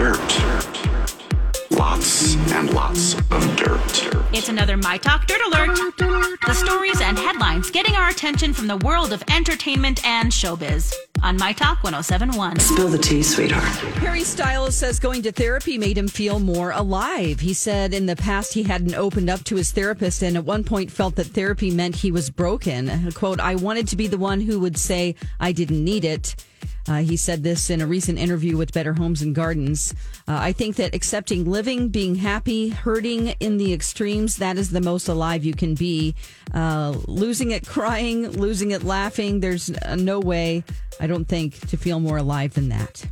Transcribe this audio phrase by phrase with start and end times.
[0.00, 0.80] Dirt.
[1.72, 4.08] Lots and lots of dirt.
[4.32, 5.76] It's another My Talk Dirt Alert.
[6.46, 11.36] The stories and headlines getting our attention from the world of entertainment and showbiz on
[11.36, 12.60] My Talk 1071.
[12.60, 13.62] Spill the tea, sweetheart.
[13.98, 17.40] Harry Styles says going to therapy made him feel more alive.
[17.40, 20.64] He said in the past he hadn't opened up to his therapist and at one
[20.64, 23.12] point felt that therapy meant he was broken.
[23.12, 26.36] Quote, I wanted to be the one who would say I didn't need it.
[26.90, 29.94] Uh, he said this in a recent interview with Better Homes and Gardens.
[30.26, 34.80] Uh, I think that accepting living, being happy, hurting in the extremes, that is the
[34.80, 36.16] most alive you can be.
[36.52, 40.64] Uh, losing it crying, losing it laughing, there's uh, no way,
[40.98, 43.06] I don't think, to feel more alive than that.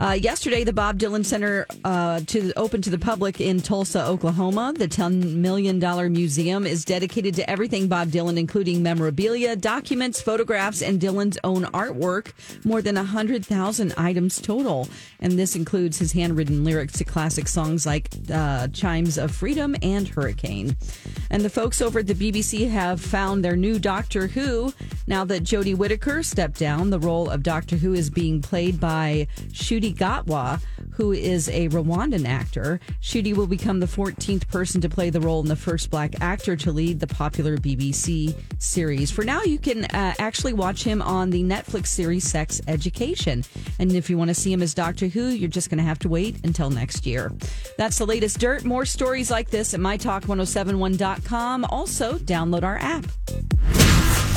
[0.00, 4.72] Uh, yesterday, the Bob Dylan Center uh, to open to the public in Tulsa, Oklahoma.
[4.74, 5.78] The $10 million
[6.10, 12.32] museum is dedicated to everything Bob Dylan, including memorabilia, documents, photographs, and Dylan's own artwork.
[12.64, 14.88] More than 100,000 items total.
[15.20, 20.08] And this includes his handwritten lyrics to classic songs like uh, Chimes of Freedom and
[20.08, 20.78] Hurricane.
[21.28, 24.72] And the folks over at the BBC have found their new Doctor Who.
[25.10, 29.26] Now that Jodie Whittaker stepped down, the role of Doctor Who is being played by
[29.48, 30.62] Ncuti Gatwa,
[30.92, 32.78] who is a Rwandan actor.
[33.02, 36.54] Shudi will become the 14th person to play the role and the first black actor
[36.54, 39.10] to lead the popular BBC series.
[39.10, 43.42] For now, you can uh, actually watch him on the Netflix series Sex Education.
[43.80, 45.98] And if you want to see him as Doctor Who, you're just going to have
[46.00, 47.32] to wait until next year.
[47.76, 48.64] That's the latest dirt.
[48.64, 51.64] More stories like this at mytalk1071.com.
[51.64, 53.06] Also, download our app.